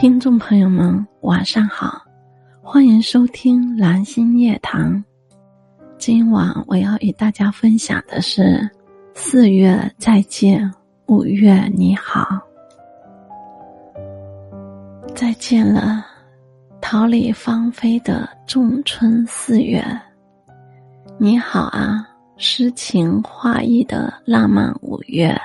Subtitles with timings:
[0.00, 2.00] 听众朋友们，晚上好，
[2.62, 5.04] 欢迎收听蓝心夜谈。
[5.98, 8.70] 今晚我要与大家分享的是：
[9.14, 10.72] 四月再见，
[11.06, 12.24] 五月你好。
[15.16, 16.06] 再见了，
[16.80, 19.84] 桃李芳菲的仲春四月。
[21.18, 25.36] 你好啊，诗情画意的浪漫五月。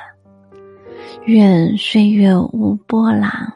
[1.26, 3.52] 愿岁月无波澜。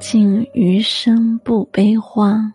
[0.00, 2.50] 敬余生不悲欢，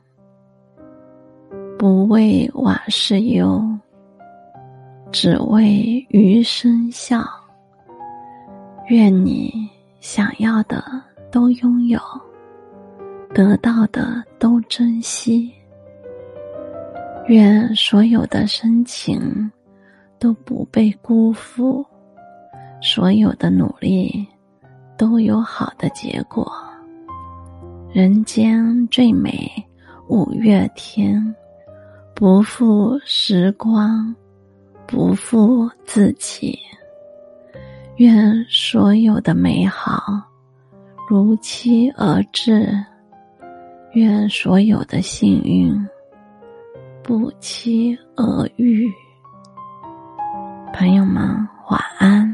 [1.77, 3.63] 不为往事忧，
[5.11, 7.23] 只为余生笑。
[8.87, 9.69] 愿你
[9.99, 10.83] 想要的
[11.31, 11.99] 都拥有，
[13.31, 15.53] 得到的都珍惜。
[17.27, 19.51] 愿所有的深情
[20.17, 21.85] 都不被辜负，
[22.81, 24.27] 所有的努力
[24.97, 26.51] 都有好的结果。
[27.95, 29.49] 人间最美
[30.09, 31.33] 五月天，
[32.13, 34.13] 不负时光，
[34.85, 36.59] 不负自己。
[37.95, 40.21] 愿所有的美好
[41.07, 42.67] 如期而至，
[43.93, 45.73] 愿所有的幸运
[47.01, 48.91] 不期而遇。
[50.73, 51.23] 朋友们，
[51.69, 52.24] 晚安。